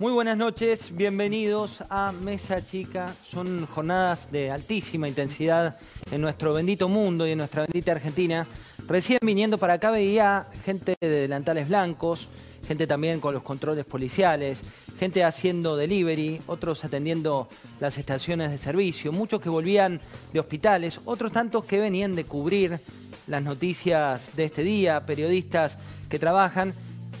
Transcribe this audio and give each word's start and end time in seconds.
Muy 0.00 0.12
buenas 0.12 0.38
noches, 0.38 0.96
bienvenidos 0.96 1.84
a 1.90 2.10
Mesa 2.10 2.64
Chica. 2.64 3.14
Son 3.22 3.66
jornadas 3.66 4.32
de 4.32 4.50
altísima 4.50 5.06
intensidad 5.06 5.76
en 6.10 6.22
nuestro 6.22 6.54
bendito 6.54 6.88
mundo 6.88 7.26
y 7.26 7.32
en 7.32 7.38
nuestra 7.38 7.66
bendita 7.66 7.92
Argentina. 7.92 8.46
Recién 8.88 9.18
viniendo 9.20 9.58
para 9.58 9.74
acá 9.74 9.90
veía 9.90 10.46
gente 10.64 10.94
de 10.98 11.06
delantales 11.06 11.68
blancos, 11.68 12.28
gente 12.66 12.86
también 12.86 13.20
con 13.20 13.34
los 13.34 13.42
controles 13.42 13.84
policiales, 13.84 14.62
gente 14.98 15.22
haciendo 15.22 15.76
delivery, 15.76 16.40
otros 16.46 16.82
atendiendo 16.82 17.50
las 17.78 17.98
estaciones 17.98 18.50
de 18.50 18.56
servicio, 18.56 19.12
muchos 19.12 19.42
que 19.42 19.50
volvían 19.50 20.00
de 20.32 20.40
hospitales, 20.40 20.98
otros 21.04 21.30
tantos 21.30 21.66
que 21.66 21.78
venían 21.78 22.14
de 22.14 22.24
cubrir 22.24 22.80
las 23.26 23.42
noticias 23.42 24.34
de 24.34 24.46
este 24.46 24.62
día, 24.62 25.04
periodistas 25.04 25.76
que 26.08 26.18
trabajan. 26.18 26.72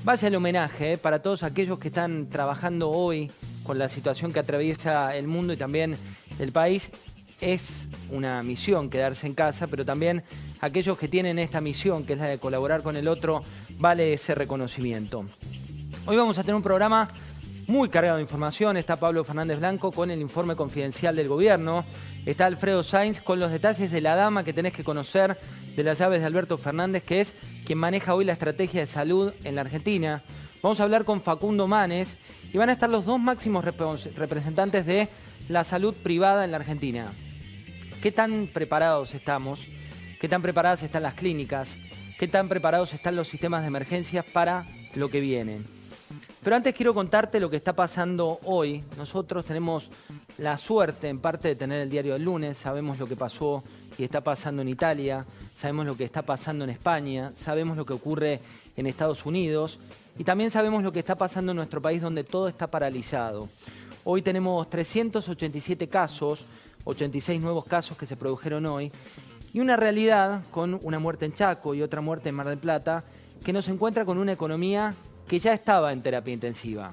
Vaya 0.02 0.28
el 0.28 0.34
homenaje 0.34 0.94
eh, 0.94 0.98
para 0.98 1.20
todos 1.20 1.42
aquellos 1.42 1.78
que 1.78 1.88
están 1.88 2.30
trabajando 2.30 2.90
hoy 2.90 3.30
con 3.62 3.78
la 3.78 3.90
situación 3.90 4.32
que 4.32 4.38
atraviesa 4.38 5.14
el 5.14 5.26
mundo 5.26 5.52
y 5.52 5.58
también 5.58 5.98
el 6.38 6.52
país. 6.52 6.88
Es 7.38 7.82
una 8.10 8.42
misión 8.42 8.88
quedarse 8.88 9.26
en 9.26 9.34
casa, 9.34 9.66
pero 9.66 9.84
también 9.84 10.22
aquellos 10.62 10.96
que 10.96 11.06
tienen 11.06 11.38
esta 11.38 11.60
misión, 11.60 12.06
que 12.06 12.14
es 12.14 12.18
la 12.18 12.28
de 12.28 12.38
colaborar 12.38 12.82
con 12.82 12.96
el 12.96 13.08
otro, 13.08 13.42
vale 13.78 14.14
ese 14.14 14.34
reconocimiento. 14.34 15.26
Hoy 16.06 16.16
vamos 16.16 16.38
a 16.38 16.42
tener 16.42 16.54
un 16.54 16.62
programa 16.62 17.06
muy 17.66 17.90
cargado 17.90 18.16
de 18.16 18.22
información. 18.22 18.78
Está 18.78 18.96
Pablo 18.96 19.22
Fernández 19.22 19.58
Blanco 19.58 19.92
con 19.92 20.10
el 20.10 20.20
informe 20.22 20.56
confidencial 20.56 21.14
del 21.14 21.28
gobierno. 21.28 21.84
Está 22.24 22.46
Alfredo 22.46 22.82
Sainz 22.82 23.20
con 23.20 23.38
los 23.38 23.52
detalles 23.52 23.90
de 23.90 24.00
la 24.00 24.16
dama 24.16 24.44
que 24.44 24.54
tenés 24.54 24.72
que 24.72 24.82
conocer 24.82 25.38
de 25.76 25.84
las 25.84 25.98
llaves 25.98 26.20
de 26.20 26.26
Alberto 26.26 26.58
Fernández, 26.58 27.04
que 27.04 27.20
es 27.20 27.32
quien 27.70 27.78
maneja 27.78 28.16
hoy 28.16 28.24
la 28.24 28.32
estrategia 28.32 28.80
de 28.80 28.88
salud 28.88 29.32
en 29.44 29.54
la 29.54 29.60
Argentina. 29.60 30.24
Vamos 30.60 30.80
a 30.80 30.82
hablar 30.82 31.04
con 31.04 31.22
Facundo 31.22 31.68
Manes 31.68 32.16
y 32.52 32.58
van 32.58 32.68
a 32.68 32.72
estar 32.72 32.90
los 32.90 33.04
dos 33.04 33.20
máximos 33.20 33.64
representantes 33.64 34.84
de 34.86 35.08
la 35.48 35.62
salud 35.62 35.94
privada 35.94 36.44
en 36.44 36.50
la 36.50 36.56
Argentina. 36.56 37.12
¿Qué 38.02 38.10
tan 38.10 38.48
preparados 38.52 39.14
estamos? 39.14 39.68
¿Qué 40.18 40.28
tan 40.28 40.42
preparadas 40.42 40.82
están 40.82 41.04
las 41.04 41.14
clínicas? 41.14 41.76
¿Qué 42.18 42.26
tan 42.26 42.48
preparados 42.48 42.92
están 42.92 43.14
los 43.14 43.28
sistemas 43.28 43.60
de 43.60 43.68
emergencia 43.68 44.24
para 44.24 44.66
lo 44.96 45.08
que 45.08 45.20
viene? 45.20 45.60
Pero 46.42 46.56
antes 46.56 46.74
quiero 46.74 46.92
contarte 46.92 47.38
lo 47.38 47.50
que 47.50 47.56
está 47.56 47.76
pasando 47.76 48.40
hoy. 48.46 48.82
Nosotros 48.96 49.44
tenemos 49.44 49.90
la 50.38 50.58
suerte 50.58 51.08
en 51.08 51.20
parte 51.20 51.46
de 51.46 51.54
tener 51.54 51.82
el 51.82 51.88
diario 51.88 52.14
del 52.14 52.24
lunes, 52.24 52.56
sabemos 52.56 52.98
lo 52.98 53.06
que 53.06 53.14
pasó 53.14 53.62
y 53.98 54.04
está 54.04 54.20
pasando 54.20 54.62
en 54.62 54.68
Italia, 54.68 55.24
sabemos 55.58 55.86
lo 55.86 55.96
que 55.96 56.04
está 56.04 56.22
pasando 56.22 56.64
en 56.64 56.70
España, 56.70 57.32
sabemos 57.36 57.76
lo 57.76 57.84
que 57.84 57.92
ocurre 57.92 58.40
en 58.76 58.86
Estados 58.86 59.26
Unidos 59.26 59.78
y 60.18 60.24
también 60.24 60.50
sabemos 60.50 60.82
lo 60.82 60.92
que 60.92 60.98
está 60.98 61.16
pasando 61.16 61.52
en 61.52 61.56
nuestro 61.56 61.80
país 61.80 62.00
donde 62.00 62.24
todo 62.24 62.48
está 62.48 62.66
paralizado. 62.66 63.48
Hoy 64.04 64.22
tenemos 64.22 64.68
387 64.70 65.88
casos, 65.88 66.44
86 66.84 67.40
nuevos 67.40 67.64
casos 67.64 67.96
que 67.96 68.06
se 68.06 68.16
produjeron 68.16 68.66
hoy 68.66 68.90
y 69.52 69.60
una 69.60 69.76
realidad 69.76 70.42
con 70.50 70.78
una 70.82 70.98
muerte 70.98 71.26
en 71.26 71.34
Chaco 71.34 71.74
y 71.74 71.82
otra 71.82 72.00
muerte 72.00 72.28
en 72.28 72.34
Mar 72.34 72.48
del 72.48 72.58
Plata 72.58 73.04
que 73.44 73.52
nos 73.52 73.68
encuentra 73.68 74.04
con 74.04 74.18
una 74.18 74.32
economía 74.32 74.94
que 75.26 75.38
ya 75.38 75.52
estaba 75.52 75.92
en 75.92 76.02
terapia 76.02 76.34
intensiva. 76.34 76.90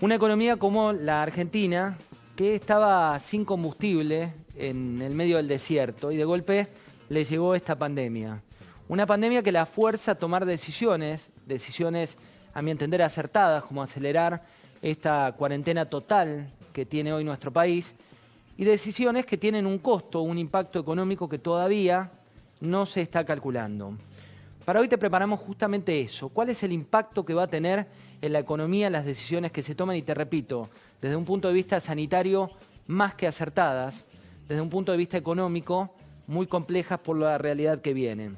Una 0.00 0.14
economía 0.14 0.56
como 0.56 0.92
la 0.92 1.22
Argentina, 1.22 1.98
que 2.36 2.54
estaba 2.54 3.18
sin 3.20 3.44
combustible 3.44 4.32
en 4.56 5.00
el 5.02 5.14
medio 5.14 5.36
del 5.36 5.48
desierto 5.48 6.12
y 6.12 6.16
de 6.16 6.24
golpe 6.24 6.68
le 7.08 7.24
llegó 7.24 7.54
esta 7.54 7.76
pandemia. 7.76 8.42
Una 8.88 9.06
pandemia 9.06 9.42
que 9.42 9.52
la 9.52 9.66
fuerza 9.66 10.12
a 10.12 10.14
tomar 10.16 10.44
decisiones, 10.44 11.28
decisiones 11.46 12.16
a 12.54 12.62
mi 12.62 12.70
entender 12.70 13.02
acertadas, 13.02 13.64
como 13.64 13.82
acelerar 13.82 14.42
esta 14.82 15.32
cuarentena 15.36 15.84
total 15.86 16.50
que 16.72 16.86
tiene 16.86 17.12
hoy 17.12 17.24
nuestro 17.24 17.52
país, 17.52 17.92
y 18.56 18.64
decisiones 18.64 19.26
que 19.26 19.38
tienen 19.38 19.66
un 19.66 19.78
costo, 19.78 20.20
un 20.20 20.38
impacto 20.38 20.78
económico 20.78 21.28
que 21.28 21.38
todavía 21.38 22.10
no 22.60 22.84
se 22.84 23.00
está 23.00 23.24
calculando. 23.24 23.96
Para 24.64 24.80
hoy 24.80 24.88
te 24.88 24.98
preparamos 24.98 25.40
justamente 25.40 26.00
eso. 26.00 26.28
¿Cuál 26.28 26.50
es 26.50 26.62
el 26.62 26.72
impacto 26.72 27.24
que 27.24 27.34
va 27.34 27.44
a 27.44 27.48
tener 27.48 27.86
en 28.20 28.32
la 28.32 28.40
economía 28.40 28.90
las 28.90 29.04
decisiones 29.04 29.50
que 29.50 29.62
se 29.62 29.74
toman? 29.74 29.96
Y 29.96 30.02
te 30.02 30.14
repito, 30.14 30.68
desde 31.00 31.16
un 31.16 31.24
punto 31.24 31.48
de 31.48 31.54
vista 31.54 31.80
sanitario, 31.80 32.50
más 32.86 33.14
que 33.14 33.26
acertadas, 33.26 34.04
desde 34.50 34.62
un 34.62 34.68
punto 34.68 34.90
de 34.90 34.98
vista 34.98 35.16
económico, 35.16 35.94
muy 36.26 36.48
complejas 36.48 36.98
por 36.98 37.16
la 37.16 37.38
realidad 37.38 37.80
que 37.80 37.94
viene. 37.94 38.32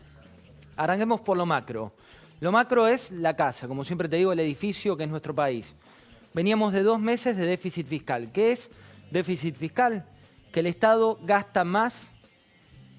Arranquemos 0.76 1.22
por 1.22 1.38
lo 1.38 1.46
macro. 1.46 1.94
Lo 2.38 2.52
macro 2.52 2.86
es 2.86 3.10
la 3.10 3.34
casa, 3.34 3.66
como 3.66 3.82
siempre 3.82 4.10
te 4.10 4.16
digo, 4.16 4.30
el 4.30 4.40
edificio 4.40 4.94
que 4.94 5.04
es 5.04 5.08
nuestro 5.08 5.34
país. 5.34 5.74
Veníamos 6.34 6.74
de 6.74 6.82
dos 6.82 7.00
meses 7.00 7.34
de 7.38 7.46
déficit 7.46 7.86
fiscal. 7.86 8.30
¿Qué 8.30 8.52
es 8.52 8.70
déficit 9.10 9.56
fiscal? 9.56 10.04
Que 10.52 10.60
el 10.60 10.66
Estado 10.66 11.18
gasta 11.22 11.64
más 11.64 12.08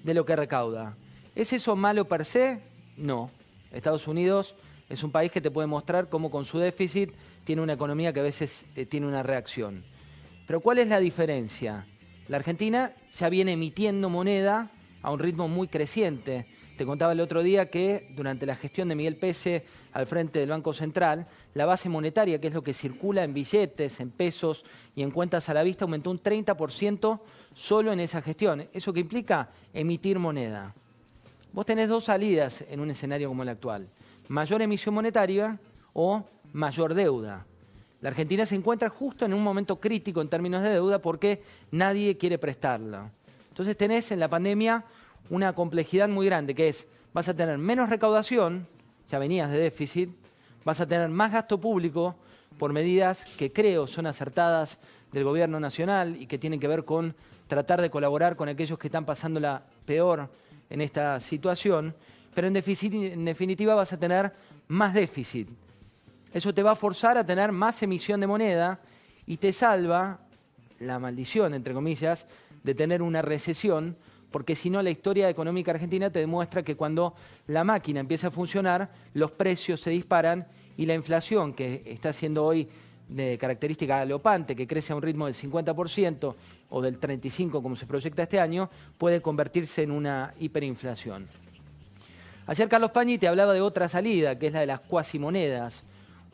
de 0.02 0.12
lo 0.12 0.24
que 0.24 0.34
recauda. 0.34 0.96
¿Es 1.36 1.52
eso 1.52 1.76
malo 1.76 2.08
per 2.08 2.24
se? 2.24 2.62
No. 2.96 3.30
Estados 3.70 4.08
Unidos 4.08 4.56
es 4.88 5.04
un 5.04 5.12
país 5.12 5.30
que 5.30 5.40
te 5.40 5.52
puede 5.52 5.68
mostrar 5.68 6.08
cómo 6.08 6.32
con 6.32 6.44
su 6.44 6.58
déficit 6.58 7.12
tiene 7.44 7.62
una 7.62 7.74
economía 7.74 8.12
que 8.12 8.18
a 8.18 8.24
veces 8.24 8.66
eh, 8.74 8.86
tiene 8.86 9.06
una 9.06 9.22
reacción. 9.22 9.84
Pero 10.48 10.58
¿cuál 10.58 10.78
es 10.78 10.88
la 10.88 10.98
diferencia? 10.98 11.86
La 12.28 12.38
Argentina 12.38 12.94
ya 13.18 13.28
viene 13.28 13.52
emitiendo 13.52 14.08
moneda 14.08 14.70
a 15.02 15.10
un 15.10 15.18
ritmo 15.18 15.46
muy 15.46 15.68
creciente. 15.68 16.46
Te 16.78 16.86
contaba 16.86 17.12
el 17.12 17.20
otro 17.20 17.42
día 17.42 17.70
que 17.70 18.08
durante 18.16 18.46
la 18.46 18.56
gestión 18.56 18.88
de 18.88 18.94
Miguel 18.94 19.16
Pese 19.16 19.64
al 19.92 20.06
frente 20.06 20.38
del 20.38 20.48
Banco 20.48 20.72
Central, 20.72 21.28
la 21.52 21.66
base 21.66 21.88
monetaria, 21.88 22.40
que 22.40 22.48
es 22.48 22.54
lo 22.54 22.64
que 22.64 22.72
circula 22.72 23.22
en 23.22 23.34
billetes, 23.34 24.00
en 24.00 24.10
pesos 24.10 24.64
y 24.96 25.02
en 25.02 25.10
cuentas 25.10 25.48
a 25.50 25.54
la 25.54 25.62
vista, 25.62 25.84
aumentó 25.84 26.10
un 26.10 26.20
30% 26.20 27.20
solo 27.52 27.92
en 27.92 28.00
esa 28.00 28.22
gestión. 28.22 28.66
¿Eso 28.72 28.92
qué 28.92 29.00
implica? 29.00 29.50
Emitir 29.72 30.18
moneda. 30.18 30.74
Vos 31.52 31.66
tenés 31.66 31.88
dos 31.88 32.04
salidas 32.04 32.64
en 32.68 32.80
un 32.80 32.90
escenario 32.90 33.28
como 33.28 33.42
el 33.42 33.50
actual. 33.50 33.86
Mayor 34.28 34.62
emisión 34.62 34.94
monetaria 34.94 35.60
o 35.92 36.24
mayor 36.52 36.94
deuda. 36.94 37.46
La 38.04 38.10
Argentina 38.10 38.44
se 38.44 38.54
encuentra 38.54 38.90
justo 38.90 39.24
en 39.24 39.32
un 39.32 39.42
momento 39.42 39.80
crítico 39.80 40.20
en 40.20 40.28
términos 40.28 40.62
de 40.62 40.68
deuda 40.68 40.98
porque 40.98 41.42
nadie 41.70 42.18
quiere 42.18 42.36
prestarla. 42.36 43.10
Entonces 43.48 43.78
tenés 43.78 44.12
en 44.12 44.20
la 44.20 44.28
pandemia 44.28 44.84
una 45.30 45.54
complejidad 45.54 46.06
muy 46.06 46.26
grande 46.26 46.54
que 46.54 46.68
es, 46.68 46.86
vas 47.14 47.30
a 47.30 47.34
tener 47.34 47.56
menos 47.56 47.88
recaudación, 47.88 48.68
ya 49.08 49.18
venías 49.18 49.50
de 49.50 49.56
déficit, 49.56 50.10
vas 50.66 50.80
a 50.80 50.86
tener 50.86 51.08
más 51.08 51.32
gasto 51.32 51.58
público 51.58 52.14
por 52.58 52.74
medidas 52.74 53.24
que 53.38 53.50
creo 53.50 53.86
son 53.86 54.06
acertadas 54.06 54.78
del 55.10 55.24
gobierno 55.24 55.58
nacional 55.58 56.20
y 56.20 56.26
que 56.26 56.36
tienen 56.36 56.60
que 56.60 56.68
ver 56.68 56.84
con 56.84 57.14
tratar 57.46 57.80
de 57.80 57.88
colaborar 57.88 58.36
con 58.36 58.50
aquellos 58.50 58.78
que 58.78 58.88
están 58.88 59.06
pasando 59.06 59.40
la 59.40 59.62
peor 59.86 60.28
en 60.68 60.82
esta 60.82 61.18
situación, 61.20 61.94
pero 62.34 62.48
en, 62.48 62.52
definitiva 62.52 63.74
vas 63.74 63.94
a 63.94 63.98
tener 63.98 64.30
más 64.68 64.92
déficit. 64.92 65.48
Eso 66.34 66.52
te 66.52 66.64
va 66.64 66.72
a 66.72 66.76
forzar 66.76 67.16
a 67.16 67.24
tener 67.24 67.52
más 67.52 67.80
emisión 67.84 68.18
de 68.18 68.26
moneda 68.26 68.80
y 69.24 69.36
te 69.36 69.52
salva 69.52 70.18
la 70.80 70.98
maldición, 70.98 71.54
entre 71.54 71.72
comillas, 71.72 72.26
de 72.64 72.74
tener 72.74 73.02
una 73.02 73.22
recesión, 73.22 73.96
porque 74.32 74.56
si 74.56 74.68
no 74.68 74.82
la 74.82 74.90
historia 74.90 75.30
económica 75.30 75.70
argentina 75.70 76.10
te 76.10 76.18
demuestra 76.18 76.64
que 76.64 76.74
cuando 76.74 77.14
la 77.46 77.62
máquina 77.62 78.00
empieza 78.00 78.26
a 78.26 78.30
funcionar, 78.32 78.90
los 79.14 79.30
precios 79.30 79.80
se 79.80 79.90
disparan 79.90 80.48
y 80.76 80.86
la 80.86 80.94
inflación, 80.94 81.54
que 81.54 81.84
está 81.86 82.12
siendo 82.12 82.44
hoy 82.44 82.68
de 83.08 83.38
característica 83.38 83.98
galopante, 83.98 84.56
que 84.56 84.66
crece 84.66 84.92
a 84.92 84.96
un 84.96 85.02
ritmo 85.02 85.26
del 85.26 85.36
50% 85.36 86.34
o 86.70 86.82
del 86.82 86.98
35% 86.98 87.62
como 87.62 87.76
se 87.76 87.86
proyecta 87.86 88.24
este 88.24 88.40
año, 88.40 88.68
puede 88.98 89.22
convertirse 89.22 89.84
en 89.84 89.92
una 89.92 90.34
hiperinflación. 90.40 91.28
Ayer 92.48 92.68
Carlos 92.68 92.90
Pañi 92.90 93.18
te 93.18 93.28
hablaba 93.28 93.52
de 93.52 93.60
otra 93.60 93.88
salida, 93.88 94.36
que 94.36 94.48
es 94.48 94.52
la 94.52 94.60
de 94.60 94.66
las 94.66 94.80
cuasimonedas. 94.80 95.84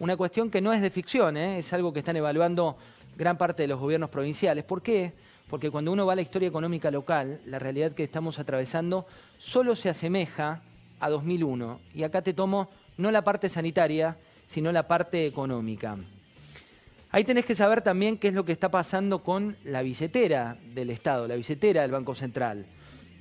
Una 0.01 0.17
cuestión 0.17 0.51
que 0.51 0.63
no 0.63 0.73
es 0.73 0.81
de 0.81 0.89
ficción, 0.89 1.37
¿eh? 1.37 1.59
es 1.59 1.75
algo 1.75 1.93
que 1.93 1.99
están 1.99 2.17
evaluando 2.17 2.79
gran 3.19 3.37
parte 3.37 3.65
de 3.65 3.69
los 3.69 3.79
gobiernos 3.79 4.09
provinciales. 4.09 4.65
¿Por 4.65 4.81
qué? 4.81 5.13
Porque 5.47 5.71
cuando 5.71 5.93
uno 5.93 6.07
va 6.07 6.15
a 6.15 6.17
la 6.17 6.23
historia 6.23 6.49
económica 6.49 6.91
local, 6.91 7.39
la 7.45 7.59
realidad 7.59 7.93
que 7.93 8.05
estamos 8.05 8.39
atravesando 8.39 9.05
solo 9.37 9.77
se 9.77 9.91
asemeja 9.91 10.63
a 11.01 11.11
2001. 11.11 11.81
Y 11.95 12.03
acá 12.05 12.23
te 12.23 12.33
tomo 12.33 12.71
no 12.97 13.11
la 13.11 13.23
parte 13.23 13.51
sanitaria, 13.51 14.17
sino 14.49 14.73
la 14.73 14.89
parte 14.89 15.27
económica. 15.27 15.99
Ahí 17.11 17.25
tenés 17.25 17.45
que 17.45 17.55
saber 17.55 17.83
también 17.83 18.17
qué 18.17 18.29
es 18.29 18.35
lo 18.35 18.47
que 18.47 18.53
está 18.53 18.71
pasando 18.71 19.23
con 19.23 19.59
la 19.65 19.83
billetera 19.83 20.57
del 20.73 20.89
Estado, 20.89 21.29
la 21.29 21.37
billetera 21.37 21.83
del 21.83 21.91
Banco 21.91 22.15
Central. 22.15 22.65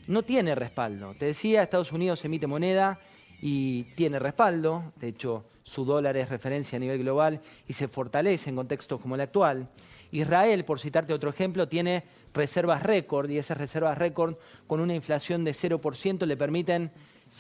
No 0.07 0.23
tiene 0.23 0.55
respaldo. 0.55 1.13
Te 1.19 1.25
decía, 1.25 1.61
Estados 1.61 1.91
Unidos 1.91 2.23
emite 2.23 2.47
moneda 2.47 3.01
y 3.41 3.83
tiene 3.95 4.19
respaldo. 4.19 4.91
De 4.95 5.07
hecho, 5.07 5.45
su 5.63 5.85
dólar 5.85 6.17
es 6.17 6.29
referencia 6.29 6.77
a 6.77 6.79
nivel 6.79 6.99
global 6.99 7.41
y 7.67 7.73
se 7.73 7.87
fortalece 7.87 8.49
en 8.49 8.55
contextos 8.55 8.99
como 8.99 9.15
el 9.15 9.21
actual. 9.21 9.69
Israel, 10.11 10.65
por 10.65 10.79
citarte 10.79 11.13
otro 11.13 11.29
ejemplo, 11.29 11.67
tiene 11.67 12.03
reservas 12.33 12.83
récord 12.83 13.29
y 13.29 13.37
esas 13.37 13.57
reservas 13.57 13.97
récord 13.97 14.35
con 14.67 14.79
una 14.79 14.95
inflación 14.95 15.43
de 15.43 15.53
0% 15.53 16.25
le 16.25 16.37
permiten 16.37 16.91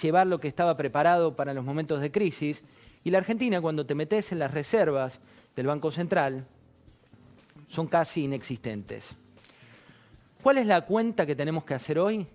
llevar 0.01 0.27
lo 0.27 0.39
que 0.39 0.47
estaba 0.47 0.77
preparado 0.77 1.35
para 1.35 1.53
los 1.53 1.65
momentos 1.65 2.01
de 2.01 2.11
crisis. 2.11 2.63
Y 3.03 3.09
la 3.09 3.17
Argentina, 3.17 3.61
cuando 3.61 3.85
te 3.85 3.95
metes 3.95 4.31
en 4.31 4.39
las 4.39 4.51
reservas 4.51 5.19
del 5.55 5.67
Banco 5.67 5.91
Central 5.91 6.45
son 7.67 7.87
casi 7.87 8.23
inexistentes. 8.23 9.09
¿Cuál 10.41 10.57
es 10.57 10.67
la 10.67 10.81
cuenta 10.81 11.25
que 11.25 11.35
tenemos 11.35 11.63
que 11.63 11.73
hacer 11.73 11.99
hoy? 11.99 12.25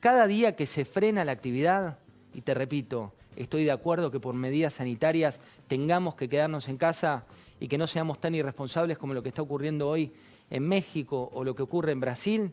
Cada 0.00 0.26
día 0.26 0.54
que 0.54 0.66
se 0.66 0.84
frena 0.84 1.24
la 1.24 1.32
actividad, 1.32 1.98
y 2.34 2.40
te 2.42 2.54
repito, 2.54 3.12
estoy 3.36 3.64
de 3.64 3.70
acuerdo 3.70 4.10
que 4.10 4.20
por 4.20 4.34
medidas 4.34 4.74
sanitarias 4.74 5.38
tengamos 5.68 6.14
que 6.16 6.28
quedarnos 6.28 6.68
en 6.68 6.76
casa 6.76 7.24
y 7.60 7.68
que 7.68 7.78
no 7.78 7.86
seamos 7.86 8.20
tan 8.20 8.34
irresponsables 8.34 8.98
como 8.98 9.14
lo 9.14 9.22
que 9.22 9.28
está 9.28 9.42
ocurriendo 9.42 9.88
hoy 9.88 10.12
en 10.50 10.68
México 10.68 11.30
o 11.32 11.44
lo 11.44 11.54
que 11.54 11.62
ocurre 11.62 11.92
en 11.92 12.00
Brasil, 12.00 12.52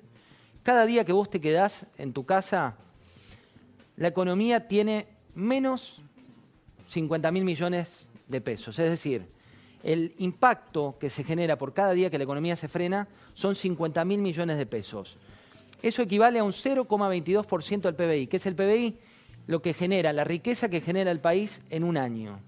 cada 0.63 0.86
día 0.86 1.04
que 1.04 1.13
vos 1.13 1.30
te 1.30 1.42
quedás 1.42 1.86
en 1.98 2.13
tu 2.13 2.25
casa, 2.25 2.75
la 3.98 4.07
economía 4.07 4.68
tiene 4.68 5.07
menos 5.33 6.01
50 6.89 7.31
mil 7.31 7.44
millones 7.44 8.10
de 8.27 8.42
pesos. 8.42 8.77
Es 8.77 8.89
decir, 8.89 9.25
el 9.84 10.13
impacto 10.19 10.98
que 11.00 11.10
se 11.10 11.24
genera 11.24 11.57
por 11.57 11.74
cada 11.74 11.94
día 11.94 12.10
que 12.10 12.18
la 12.18 12.25
economía 12.25 12.56
se 12.56 12.68
frena 12.68 13.07
son 13.34 13.56
50 13.56 14.06
mil 14.06 14.22
millones 14.22 14.57
de 14.57 14.66
pesos. 14.66 15.18
Eso 15.81 16.04
equivale 16.04 16.39
a 16.39 16.44
un 16.44 16.51
0,22% 16.51 17.81
del 17.81 17.95
PBI. 17.95 18.27
¿Qué 18.27 18.38
es 18.38 18.45
el 18.45 18.56
PBI? 18.56 18.98
Lo 19.47 19.61
que 19.61 19.73
genera, 19.73 20.13
la 20.13 20.23
riqueza 20.23 20.69
que 20.69 20.81
genera 20.81 21.11
el 21.11 21.19
país 21.19 21.61
en 21.69 21.83
un 21.83 21.97
año. 21.97 22.39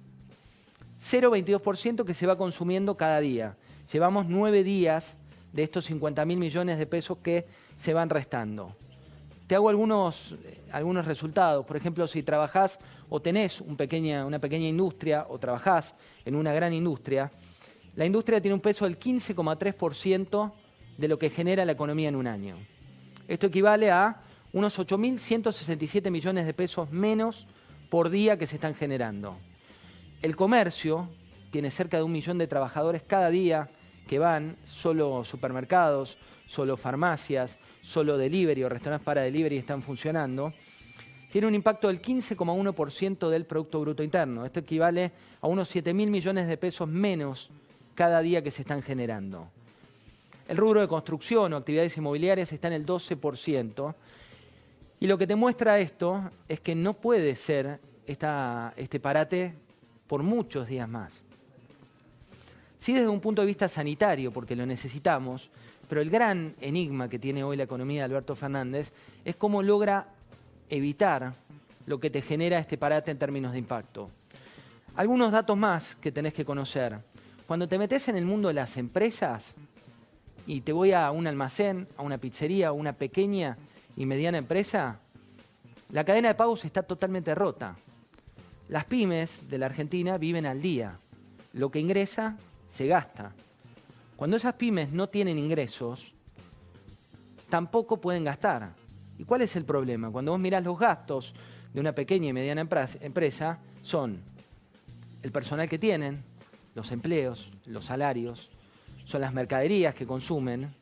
0,22% 1.03 2.05
que 2.05 2.13
se 2.13 2.27
va 2.27 2.37
consumiendo 2.37 2.95
cada 2.95 3.19
día. 3.19 3.57
Llevamos 3.91 4.27
nueve 4.27 4.63
días 4.63 5.17
de 5.51 5.63
estos 5.63 5.85
50 5.85 6.25
mil 6.25 6.37
millones 6.37 6.77
de 6.77 6.85
pesos 6.85 7.17
que 7.17 7.45
se 7.77 7.93
van 7.93 8.09
restando. 8.09 8.75
Te 9.47 9.55
hago 9.55 9.69
algunos, 9.69 10.35
algunos 10.71 11.05
resultados. 11.05 11.65
Por 11.65 11.75
ejemplo, 11.75 12.07
si 12.07 12.23
trabajás 12.23 12.79
o 13.09 13.21
tenés 13.21 13.59
una 13.61 13.77
pequeña 13.77 14.67
industria 14.67 15.25
o 15.29 15.37
trabajás 15.37 15.93
en 16.25 16.35
una 16.35 16.53
gran 16.53 16.73
industria, 16.73 17.29
la 17.95 18.05
industria 18.05 18.41
tiene 18.41 18.55
un 18.55 18.61
peso 18.61 18.85
del 18.85 18.97
15,3% 18.97 20.51
de 20.97 21.07
lo 21.07 21.19
que 21.19 21.29
genera 21.29 21.65
la 21.65 21.73
economía 21.73 22.09
en 22.09 22.15
un 22.15 22.27
año. 22.27 22.57
Esto 23.27 23.47
equivale 23.47 23.91
a 23.91 24.21
unos 24.53 24.79
8.167 24.79 26.09
millones 26.09 26.45
de 26.45 26.53
pesos 26.53 26.91
menos 26.91 27.47
por 27.89 28.09
día 28.09 28.37
que 28.37 28.47
se 28.47 28.55
están 28.55 28.75
generando. 28.75 29.37
El 30.21 30.35
comercio 30.35 31.09
tiene 31.51 31.69
cerca 31.69 31.97
de 31.97 32.03
un 32.03 32.11
millón 32.11 32.37
de 32.37 32.47
trabajadores 32.47 33.03
cada 33.03 33.29
día 33.29 33.69
que 34.07 34.19
van, 34.19 34.57
solo 34.63 35.23
supermercados, 35.23 36.17
solo 36.45 36.77
farmacias, 36.77 37.57
solo 37.81 38.17
delivery 38.17 38.63
o 38.63 38.69
restaurantes 38.69 39.05
para 39.05 39.21
delivery 39.21 39.57
están 39.57 39.81
funcionando, 39.81 40.53
tiene 41.31 41.47
un 41.47 41.55
impacto 41.55 41.87
del 41.87 41.99
15,1% 41.99 43.29
del 43.29 43.45
Producto 43.45 43.81
Bruto 43.81 44.03
Interno. 44.03 44.45
Esto 44.45 44.59
equivale 44.59 45.11
a 45.41 45.47
unos 45.47 45.67
7 45.69 45.91
mil 45.93 46.11
millones 46.11 46.47
de 46.47 46.57
pesos 46.57 46.87
menos 46.87 47.49
cada 47.95 48.21
día 48.21 48.43
que 48.43 48.51
se 48.51 48.61
están 48.61 48.83
generando. 48.83 49.49
El 50.47 50.57
rubro 50.57 50.81
de 50.81 50.87
construcción 50.87 51.53
o 51.53 51.57
actividades 51.57 51.97
inmobiliarias 51.97 52.51
está 52.51 52.67
en 52.67 52.75
el 52.75 52.85
12%. 52.85 53.95
Y 55.03 55.07
lo 55.07 55.17
que 55.17 55.27
te 55.27 55.35
muestra 55.35 55.79
esto 55.79 56.31
es 56.47 56.61
que 56.61 56.75
no 56.75 56.93
puede 56.93 57.35
ser 57.35 57.81
este 58.07 59.01
parate 59.01 59.53
por 60.07 60.23
muchos 60.23 60.65
días 60.69 60.87
más. 60.87 61.11
Sí 62.79 62.93
desde 62.93 63.09
un 63.09 63.19
punto 63.19 63.41
de 63.41 63.47
vista 63.47 63.67
sanitario, 63.67 64.31
porque 64.31 64.55
lo 64.55 64.65
necesitamos, 64.65 65.49
pero 65.89 65.99
el 65.99 66.09
gran 66.09 66.55
enigma 66.61 67.09
que 67.09 67.19
tiene 67.19 67.43
hoy 67.43 67.57
la 67.57 67.63
economía 67.63 67.99
de 67.99 68.05
Alberto 68.05 68.33
Fernández 68.33 68.93
es 69.25 69.35
cómo 69.35 69.61
logra 69.61 70.07
evitar 70.69 71.33
lo 71.85 71.99
que 71.99 72.09
te 72.09 72.21
genera 72.21 72.57
este 72.57 72.77
parate 72.77 73.11
en 73.11 73.19
términos 73.19 73.51
de 73.51 73.59
impacto. 73.59 74.09
Algunos 74.95 75.33
datos 75.33 75.57
más 75.57 75.97
que 75.97 76.13
tenés 76.13 76.33
que 76.33 76.45
conocer. 76.45 76.97
Cuando 77.45 77.67
te 77.67 77.77
metes 77.77 78.07
en 78.07 78.15
el 78.15 78.25
mundo 78.25 78.47
de 78.47 78.53
las 78.53 78.77
empresas 78.77 79.47
y 80.47 80.61
te 80.61 80.71
voy 80.71 80.93
a 80.93 81.11
un 81.11 81.27
almacén, 81.27 81.89
a 81.97 82.03
una 82.03 82.19
pizzería, 82.19 82.69
a 82.69 82.71
una 82.71 82.93
pequeña 82.93 83.57
y 83.95 84.05
mediana 84.05 84.37
empresa, 84.37 84.99
la 85.89 86.03
cadena 86.03 86.29
de 86.29 86.35
pagos 86.35 86.65
está 86.65 86.83
totalmente 86.83 87.35
rota. 87.35 87.75
Las 88.69 88.85
pymes 88.85 89.49
de 89.49 89.57
la 89.57 89.67
Argentina 89.67 90.17
viven 90.17 90.45
al 90.45 90.61
día. 90.61 90.97
Lo 91.53 91.69
que 91.69 91.79
ingresa 91.79 92.37
se 92.73 92.87
gasta. 92.87 93.33
Cuando 94.15 94.37
esas 94.37 94.53
pymes 94.55 94.91
no 94.91 95.09
tienen 95.09 95.37
ingresos, 95.37 96.13
tampoco 97.49 98.01
pueden 98.01 98.23
gastar. 98.23 98.73
¿Y 99.19 99.25
cuál 99.25 99.41
es 99.41 99.55
el 99.55 99.65
problema? 99.65 100.09
Cuando 100.09 100.31
vos 100.31 100.39
mirás 100.39 100.63
los 100.63 100.79
gastos 100.79 101.35
de 101.73 101.79
una 101.79 101.93
pequeña 101.93 102.29
y 102.29 102.33
mediana 102.33 102.61
empresa, 102.61 103.59
son 103.81 104.19
el 105.21 105.31
personal 105.31 105.69
que 105.69 105.77
tienen, 105.77 106.23
los 106.73 106.91
empleos, 106.91 107.51
los 107.65 107.85
salarios, 107.85 108.49
son 109.05 109.21
las 109.21 109.33
mercaderías 109.33 109.93
que 109.93 110.07
consumen 110.07 110.73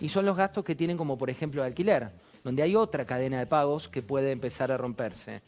y 0.00 0.08
son 0.08 0.26
los 0.26 0.36
gastos 0.36 0.64
que 0.64 0.74
tienen 0.74 0.96
como 0.96 1.16
por 1.16 1.30
ejemplo 1.30 1.62
alquiler, 1.62 2.10
donde 2.44 2.62
hay 2.62 2.76
otra 2.76 3.04
cadena 3.04 3.38
de 3.38 3.46
pagos 3.46 3.88
que 3.88 4.02
puede 4.02 4.32
empezar 4.32 4.72
a 4.72 4.76
romperse. 4.76 5.42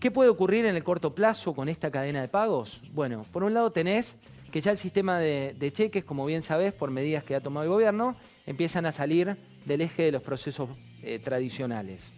¿Qué 0.00 0.10
puede 0.10 0.30
ocurrir 0.30 0.64
en 0.66 0.76
el 0.76 0.84
corto 0.84 1.14
plazo 1.14 1.54
con 1.54 1.68
esta 1.68 1.90
cadena 1.90 2.20
de 2.20 2.28
pagos? 2.28 2.80
Bueno, 2.92 3.24
por 3.32 3.42
un 3.42 3.54
lado 3.54 3.72
tenés 3.72 4.14
que 4.52 4.60
ya 4.60 4.70
el 4.70 4.78
sistema 4.78 5.18
de, 5.18 5.72
cheques, 5.74 6.04
como 6.04 6.24
bien 6.24 6.42
sabés, 6.42 6.72
por 6.72 6.90
medidas 6.90 7.24
que 7.24 7.34
ha 7.34 7.40
tomado 7.40 7.64
el 7.64 7.70
gobierno, 7.70 8.16
empiezan 8.46 8.86
a 8.86 8.92
salir 8.92 9.36
del 9.66 9.80
eje 9.80 10.04
de 10.04 10.12
los 10.12 10.22
procesos 10.22 10.70
eh, 11.02 11.18
tradicionales. 11.18 12.12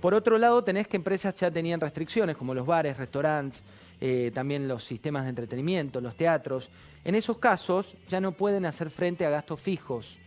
Por 0.00 0.14
otro 0.14 0.38
lado, 0.38 0.64
tenés 0.64 0.88
que 0.88 0.96
empresas 0.96 1.34
ya 1.34 1.50
tenían 1.50 1.80
restricciones, 1.80 2.36
como 2.36 2.54
los 2.54 2.66
bares, 2.66 2.96
restaurantes, 2.96 3.62
eh, 4.00 4.30
también 4.34 4.66
los 4.66 4.82
sistemas 4.82 5.24
de 5.24 5.28
entretenimiento, 5.28 6.00
los 6.00 6.16
teatros. 6.16 6.70
En 7.04 7.14
esos 7.14 7.36
casos 7.36 7.96
ya 8.08 8.20
no 8.20 8.32
pueden 8.32 8.64
hacer 8.64 8.88
frente 8.88 9.26
a 9.26 9.30
gastos 9.30 9.60
fijos 9.60 10.18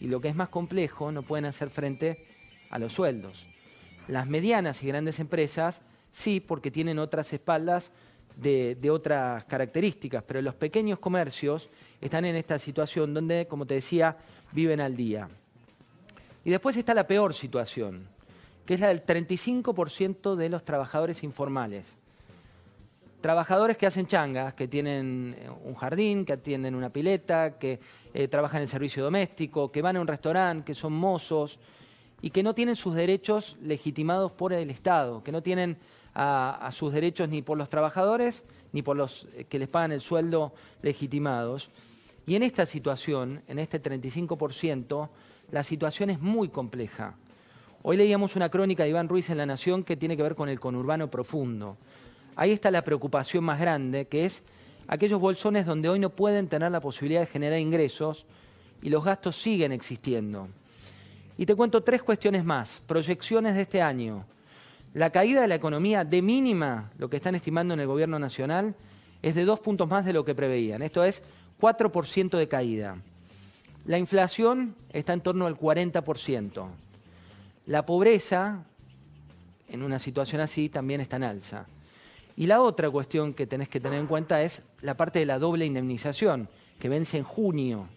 y 0.00 0.08
lo 0.08 0.20
que 0.20 0.28
es 0.28 0.34
más 0.34 0.48
complejo, 0.48 1.12
no 1.12 1.22
pueden 1.22 1.44
hacer 1.44 1.70
frente 1.70 2.26
a 2.70 2.78
los 2.78 2.92
sueldos. 2.92 3.46
Las 4.08 4.26
medianas 4.26 4.82
y 4.82 4.88
grandes 4.88 5.18
empresas 5.18 5.80
sí, 6.12 6.40
porque 6.40 6.70
tienen 6.70 6.98
otras 6.98 7.32
espaldas 7.32 7.90
de, 8.36 8.90
otras 8.90 9.44
características, 9.44 10.22
pero 10.24 10.42
los 10.42 10.54
pequeños 10.54 10.98
comercios 10.98 11.70
están 12.00 12.24
en 12.24 12.36
esta 12.36 12.58
situación 12.58 13.14
donde, 13.14 13.46
como 13.46 13.66
te 13.66 13.74
decía, 13.74 14.16
viven 14.52 14.80
al 14.80 14.96
día. 14.96 15.28
Y 16.44 16.50
después 16.50 16.76
está 16.76 16.94
la 16.94 17.06
peor 17.06 17.32
situación, 17.32 18.06
que 18.66 18.74
es 18.74 18.80
la 18.80 18.88
del 18.88 19.04
35% 19.04 20.34
de 20.34 20.48
los 20.48 20.64
trabajadores 20.64 21.22
informales. 21.22 21.86
Trabajadores 23.24 23.78
que 23.78 23.86
hacen 23.86 24.06
changas, 24.06 24.52
que 24.52 24.68
tienen 24.68 25.34
eh, 25.38 25.48
un 25.64 25.74
jardín, 25.76 26.26
que 26.26 26.34
atienden 26.34 26.74
una 26.74 26.90
pileta, 26.90 27.56
que 27.58 27.80
eh, 28.12 28.28
trabajan 28.28 28.60
en 28.60 28.68
servicio 28.68 29.02
doméstico, 29.02 29.72
que 29.72 29.80
van 29.80 29.96
a 29.96 30.02
un 30.02 30.06
restaurante, 30.06 30.66
que 30.66 30.74
son 30.74 30.92
mozos 30.92 31.58
y 32.20 32.28
que 32.28 32.42
no 32.42 32.54
tienen 32.54 32.76
sus 32.76 32.94
derechos 32.94 33.56
legitimados 33.62 34.30
por 34.32 34.52
el 34.52 34.68
Estado, 34.68 35.24
que 35.24 35.32
no 35.32 35.42
tienen 35.42 35.78
a, 36.14 36.68
sus 36.70 36.92
derechos 36.92 37.30
ni 37.30 37.40
por 37.40 37.56
los 37.56 37.70
trabajadores 37.70 38.44
ni 38.74 38.82
por 38.82 38.94
los 38.94 39.26
eh, 39.32 39.46
que 39.48 39.58
les 39.58 39.68
pagan 39.68 39.92
el 39.92 40.02
sueldo 40.02 40.52
legitimados. 40.82 41.70
Y 42.26 42.36
en 42.36 42.42
esta 42.42 42.66
situación, 42.66 43.40
en 43.48 43.58
este 43.58 43.82
35%, 43.82 45.08
la 45.50 45.64
situación 45.64 46.10
es 46.10 46.20
muy 46.20 46.50
compleja. 46.50 47.14
Hoy 47.82 47.96
leíamos 47.96 48.36
una 48.36 48.50
crónica 48.50 48.82
de 48.82 48.90
Iván 48.90 49.08
Ruiz 49.08 49.30
en 49.30 49.38
La 49.38 49.46
Nación 49.46 49.82
que 49.82 49.96
tiene 49.96 50.14
que 50.14 50.22
ver 50.22 50.34
con 50.34 50.50
el 50.50 50.60
conurbano 50.60 51.10
profundo. 51.10 51.78
Ahí 52.36 52.50
está 52.50 52.70
la 52.70 52.82
preocupación 52.82 53.44
más 53.44 53.60
grande, 53.60 54.06
que 54.06 54.24
es 54.24 54.42
aquellos 54.88 55.20
bolsones 55.20 55.66
donde 55.66 55.88
hoy 55.88 55.98
no 55.98 56.10
pueden 56.10 56.48
tener 56.48 56.70
la 56.72 56.80
posibilidad 56.80 57.20
de 57.20 57.26
generar 57.26 57.58
ingresos 57.58 58.26
y 58.82 58.90
los 58.90 59.04
gastos 59.04 59.36
siguen 59.36 59.72
existiendo. 59.72 60.48
Y 61.36 61.46
te 61.46 61.54
cuento 61.54 61.82
tres 61.82 62.02
cuestiones 62.02 62.44
más, 62.44 62.82
proyecciones 62.86 63.54
de 63.54 63.62
este 63.62 63.82
año. 63.82 64.24
La 64.92 65.10
caída 65.10 65.40
de 65.40 65.48
la 65.48 65.56
economía 65.56 66.04
de 66.04 66.22
mínima, 66.22 66.92
lo 66.98 67.10
que 67.10 67.16
están 67.16 67.34
estimando 67.34 67.74
en 67.74 67.80
el 67.80 67.86
gobierno 67.86 68.18
nacional, 68.18 68.74
es 69.22 69.34
de 69.34 69.44
dos 69.44 69.58
puntos 69.58 69.88
más 69.88 70.04
de 70.04 70.12
lo 70.12 70.24
que 70.24 70.34
preveían. 70.34 70.82
Esto 70.82 71.02
es 71.02 71.22
4% 71.60 72.36
de 72.36 72.48
caída. 72.48 72.98
La 73.86 73.98
inflación 73.98 74.76
está 74.90 75.12
en 75.12 75.20
torno 75.20 75.46
al 75.46 75.58
40%. 75.58 76.66
La 77.66 77.86
pobreza, 77.86 78.64
en 79.68 79.82
una 79.82 79.98
situación 79.98 80.40
así, 80.40 80.68
también 80.68 81.00
está 81.00 81.16
en 81.16 81.24
alza. 81.24 81.66
Y 82.36 82.46
la 82.46 82.60
otra 82.60 82.90
cuestión 82.90 83.32
que 83.34 83.46
tenés 83.46 83.68
que 83.68 83.80
tener 83.80 84.00
en 84.00 84.06
cuenta 84.06 84.42
es 84.42 84.62
la 84.80 84.96
parte 84.96 85.20
de 85.20 85.26
la 85.26 85.38
doble 85.38 85.66
indemnización, 85.66 86.48
que 86.78 86.88
vence 86.88 87.16
en 87.16 87.24
junio. 87.24 87.88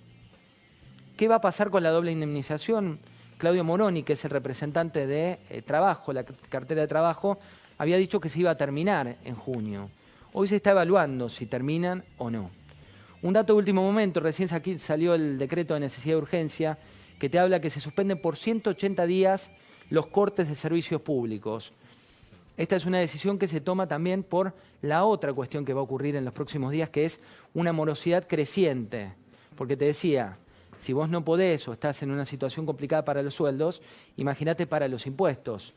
¿Qué 1.15 1.27
va 1.27 1.35
a 1.35 1.41
pasar 1.41 1.71
con 1.71 1.81
la 1.81 1.89
doble 1.89 2.11
indemnización? 2.11 2.99
Claudio 3.37 3.63
Moroni, 3.63 4.03
que 4.03 4.13
es 4.13 4.25
el 4.25 4.31
representante 4.31 5.07
de 5.07 5.39
eh, 5.49 5.61
trabajo, 5.61 6.13
la 6.13 6.23
cartera 6.23 6.81
de 6.81 6.87
trabajo, 6.87 7.39
había 7.77 7.97
dicho 7.97 8.19
que 8.19 8.29
se 8.29 8.39
iba 8.39 8.51
a 8.51 8.57
terminar 8.57 9.17
en 9.23 9.35
junio. 9.35 9.89
Hoy 10.33 10.47
se 10.47 10.57
está 10.57 10.71
evaluando 10.71 11.29
si 11.29 11.45
terminan 11.45 12.03
o 12.17 12.29
no. 12.29 12.51
Un 13.21 13.33
dato 13.33 13.53
de 13.53 13.59
último 13.59 13.81
momento, 13.81 14.19
recién 14.19 14.53
aquí 14.53 14.77
salió 14.77 15.15
el 15.15 15.37
decreto 15.37 15.73
de 15.73 15.79
necesidad 15.79 16.15
de 16.15 16.21
urgencia 16.21 16.77
que 17.19 17.29
te 17.29 17.39
habla 17.39 17.59
que 17.59 17.71
se 17.71 17.79
suspenden 17.79 18.21
por 18.21 18.37
180 18.37 19.05
días 19.07 19.49
los 19.89 20.07
cortes 20.07 20.47
de 20.47 20.55
servicios 20.55 21.01
públicos. 21.01 21.73
Esta 22.57 22.75
es 22.75 22.85
una 22.85 22.97
decisión 22.97 23.37
que 23.37 23.47
se 23.47 23.61
toma 23.61 23.87
también 23.87 24.23
por 24.23 24.53
la 24.81 25.05
otra 25.05 25.31
cuestión 25.31 25.63
que 25.63 25.73
va 25.73 25.81
a 25.81 25.83
ocurrir 25.83 26.15
en 26.15 26.25
los 26.25 26.33
próximos 26.33 26.71
días, 26.71 26.89
que 26.89 27.05
es 27.05 27.19
una 27.53 27.71
morosidad 27.71 28.27
creciente. 28.27 29.13
Porque 29.55 29.77
te 29.77 29.85
decía, 29.85 30.37
si 30.81 30.91
vos 30.91 31.07
no 31.07 31.23
podés 31.23 31.67
o 31.67 31.73
estás 31.73 32.01
en 32.01 32.09
una 32.09 32.25
situación 32.25 32.65
complicada 32.65 33.05
para 33.05 33.21
los 33.21 33.35
sueldos, 33.35 33.81
imagínate 34.17 34.65
para 34.65 34.87
los 34.87 35.05
impuestos. 35.05 35.73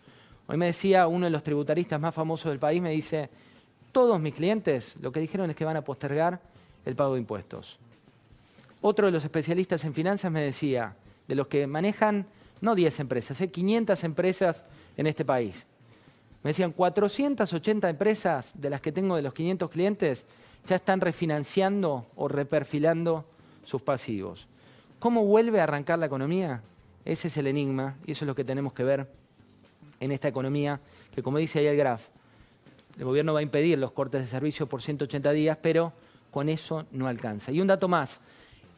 Hoy 0.47 0.57
me 0.57 0.67
decía 0.67 1.07
uno 1.07 1.27
de 1.27 1.31
los 1.31 1.43
tributaristas 1.43 2.01
más 2.01 2.15
famosos 2.15 2.51
del 2.51 2.59
país, 2.59 2.81
me 2.81 2.91
dice, 2.91 3.29
todos 3.93 4.19
mis 4.19 4.35
clientes 4.35 4.95
lo 5.01 5.13
que 5.13 5.21
dijeron 5.21 5.51
es 5.51 5.57
que 5.57 5.67
van 5.67 5.77
a 5.77 5.85
postergar 5.85 6.41
el 6.87 6.97
pago 6.97 7.15
de 7.15 7.21
impuestos. 7.21 7.79
Otro 8.81 9.07
de 9.07 9.13
los 9.13 9.25
especialistas 9.25 9.85
en 9.85 9.93
finanzas 9.93 10.33
me 10.33 10.41
decía, 10.41 10.97
de 11.29 11.35
los 11.35 11.47
que 11.47 11.67
manejan 11.67 12.27
no 12.63 12.75
10 12.75 13.01
empresas, 13.01 13.39
500 13.39 14.03
¿eh? 14.03 14.07
empresas 14.07 14.65
en 14.97 15.07
este 15.07 15.25
país. 15.25 15.67
Me 16.43 16.51
decían, 16.51 16.73
480 16.73 17.89
empresas 17.89 18.53
de 18.55 18.71
las 18.71 18.81
que 18.81 18.93
tengo 18.93 19.17
de 19.17 19.23
los 19.23 19.35
500 19.35 19.71
clientes 19.71 20.25
ya 20.67 20.77
están 20.77 21.01
refinanciando 21.01 22.07
o 22.17 22.29
reperfilando 22.29 23.25
sus 23.65 23.83
pasivos. 23.83 24.47
¿Cómo 24.99 25.25
vuelve 25.25 25.61
a 25.61 25.65
arrancar 25.65 25.99
la 25.99 26.07
economía? 26.07 26.63
Ese 27.05 27.29
es 27.29 27.37
el 27.37 27.47
enigma 27.47 27.97
y 28.07 28.13
eso 28.13 28.25
es 28.25 28.27
lo 28.27 28.35
que 28.35 28.45
tenemos 28.45 28.73
que 28.73 28.85
ver 28.85 29.07
en 30.01 30.13
esta 30.13 30.29
economía, 30.29 30.81
que 31.15 31.23
como 31.23 31.39
dice 31.39 31.59
ahí 31.59 31.67
el 31.67 31.77
graf, 31.77 32.09
el 32.99 33.05
gobierno 33.05 33.33
va 33.33 33.41
a 33.41 33.43
impedir 33.43 33.79
los 33.79 33.93
cortes 33.93 34.23
de 34.23 34.27
servicio 34.27 34.67
por 34.67 34.83
180 34.83 35.31
días, 35.33 35.59
pero 35.61 35.93
con 36.31 36.49
eso 36.49 36.87
no 36.91 37.07
alcanza. 37.07 37.53
Y 37.53 37.61
un 37.61 37.67
dato 37.67 37.89
más, 37.89 38.19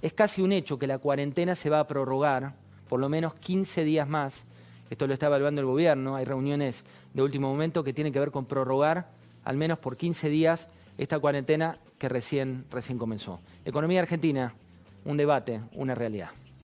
es 0.01 0.13
casi 0.13 0.43
un 0.43 0.53
hecho 0.53 0.79
que 0.79 0.87
la 0.87 0.99
cuarentena 0.99 1.55
se 1.55 1.71
va 1.71 1.81
a 1.81 1.87
prorrogar 1.87 2.55
por 2.89 3.01
lo 3.01 3.09
menos 3.09 3.35
15 3.35 3.85
días 3.85 4.09
más 4.09 4.45
esto 4.93 5.07
lo 5.07 5.15
está 5.15 5.27
evaluando 5.27 5.63
el 5.63 5.67
gobierno. 5.67 6.17
Hay 6.17 6.27
reuniones 6.27 6.85
de 7.15 7.23
último 7.23 7.49
momento 7.49 7.83
que 7.83 7.95
tienen 7.95 8.13
que 8.13 8.21
ver 8.21 8.31
con 8.31 8.45
prorrogar 8.45 9.09
al 9.43 9.57
menos 9.57 9.79
por 9.79 9.97
15 9.97 10.29
días 10.29 10.69
esta 10.99 11.19
cuarentena 11.19 11.79
que 11.97 12.11
recién, 12.11 12.67
recién 12.71 12.99
comenzó. 12.99 13.41
Economía 13.65 14.03
argentina, 14.03 14.53
un 15.07 15.17
debate, 15.17 15.63
una 15.73 15.95
realidad. 15.95 16.29